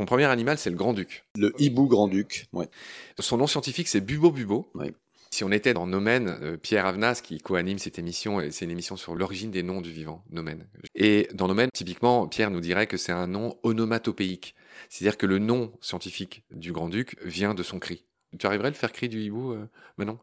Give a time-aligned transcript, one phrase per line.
[0.00, 1.26] ton premier animal, c'est le grand-duc.
[1.36, 2.70] Le hibou grand-duc, ouais.
[3.18, 4.70] Son nom scientifique, c'est Bubo Bubo.
[4.74, 4.94] Oui.
[5.30, 8.70] Si on était dans Nomen, euh, Pierre Avenas, qui co-anime cette émission, et c'est une
[8.70, 10.66] émission sur l'origine des noms du vivant, Nomen.
[10.94, 14.54] Et dans Nomen, typiquement, Pierre nous dirait que c'est un nom onomatopéique.
[14.88, 18.06] C'est-à-dire que le nom scientifique du grand-duc vient de son cri.
[18.38, 20.18] Tu arriverais à le faire cri du hibou, euh, Manon?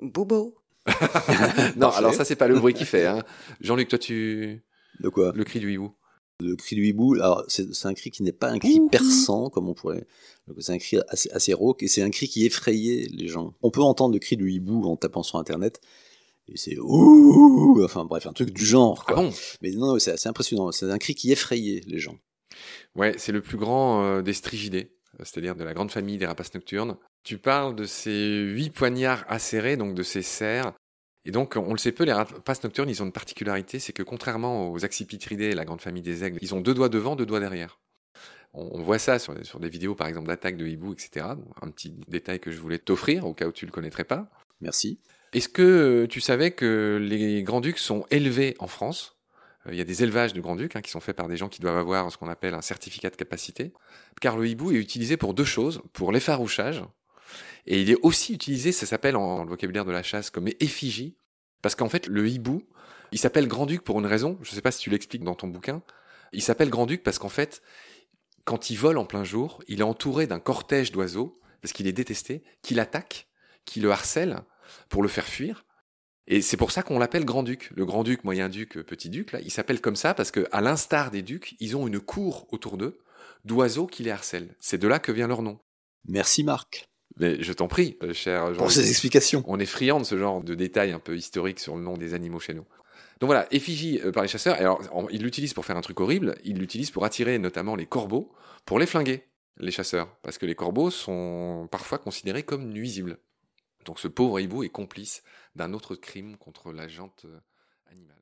[0.00, 0.54] Bobo.
[1.76, 3.06] Non, alors ça, c'est pas le bruit qu'il fait.
[3.06, 3.24] Hein.
[3.60, 4.62] Jean-Luc, toi, tu...
[5.00, 5.32] De quoi?
[5.34, 5.95] Le cri du hibou?
[6.40, 9.68] Le cri du hibou, alors c'est un cri qui n'est pas un cri perçant, comme
[9.68, 10.06] on pourrait.
[10.58, 13.54] C'est un cri assez, assez rauque et c'est un cri qui effrayait les gens.
[13.62, 15.80] On peut entendre le cri du hibou en tapant sur internet.
[16.48, 19.04] Et c'est ouh, enfin bref, un truc du genre.
[19.08, 19.22] Ah Quoi.
[19.22, 19.32] bon?
[19.62, 20.70] Mais non, c'est assez impressionnant.
[20.72, 22.18] C'est un cri qui effrayait les gens.
[22.94, 26.54] Ouais, c'est le plus grand euh, des strigidés, c'est-à-dire de la grande famille des rapaces
[26.54, 26.96] nocturnes.
[27.24, 30.72] Tu parles de ces huit poignards acérés, donc de ces serres.
[31.26, 34.04] Et donc, on le sait peu, les rapaces nocturnes, ils ont une particularité, c'est que
[34.04, 37.40] contrairement aux accipitridés, la grande famille des aigles, ils ont deux doigts devant, deux doigts
[37.40, 37.80] derrière.
[38.54, 41.26] On, voit ça sur, sur des vidéos, par exemple, d'attaques de hibou, etc.
[41.60, 44.30] Un petit détail que je voulais t'offrir, au cas où tu le connaîtrais pas.
[44.60, 45.00] Merci.
[45.32, 49.16] Est-ce que euh, tu savais que les grands-ducs sont élevés en France?
[49.66, 51.48] Euh, Il y a des élevages de grands-ducs hein, qui sont faits par des gens
[51.48, 53.72] qui doivent avoir ce qu'on appelle un certificat de capacité.
[54.20, 56.84] Car le hibou est utilisé pour deux choses, pour l'effarouchage,
[57.66, 60.48] et il est aussi utilisé, ça s'appelle en, dans le vocabulaire de la chasse, comme
[60.60, 61.16] effigie,
[61.66, 62.62] parce qu'en fait, le hibou,
[63.10, 65.48] il s'appelle grand-duc pour une raison, je ne sais pas si tu l'expliques dans ton
[65.48, 65.82] bouquin,
[66.32, 67.60] il s'appelle grand-duc parce qu'en fait,
[68.44, 71.92] quand il vole en plein jour, il est entouré d'un cortège d'oiseaux, parce qu'il est
[71.92, 73.26] détesté, qui l'attaquent,
[73.64, 74.44] qui le harcèlent,
[74.88, 75.64] pour le faire fuir.
[76.28, 77.72] Et c'est pour ça qu'on l'appelle grand-duc.
[77.74, 81.56] Le grand-duc, moyen-duc, petit-duc, là, il s'appelle comme ça parce que, à l'instar des ducs,
[81.58, 83.00] ils ont une cour autour d'eux
[83.44, 84.54] d'oiseaux qui les harcèlent.
[84.60, 85.58] C'est de là que vient leur nom.
[86.04, 86.88] Merci Marc
[87.18, 88.72] Mais je t'en prie, euh, cher pour Jean-Luc.
[88.72, 89.42] ces explications.
[89.46, 92.14] On est friand de ce genre de détails un peu historiques sur le nom des
[92.14, 92.66] animaux chez nous.
[93.20, 94.56] Donc voilà, effigie euh, par les chasseurs.
[94.56, 96.36] Alors, ils l'utilisent pour faire un truc horrible.
[96.44, 98.30] Ils l'utilisent pour attirer notamment les corbeaux,
[98.66, 99.24] pour les flinguer,
[99.58, 100.14] les chasseurs.
[100.22, 103.18] Parce que les corbeaux sont parfois considérés comme nuisibles.
[103.86, 105.22] Donc ce pauvre hibou est complice
[105.54, 107.38] d'un autre crime contre la jante euh,
[107.90, 108.16] animale.